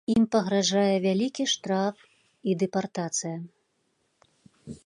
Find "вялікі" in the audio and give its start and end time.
1.03-1.45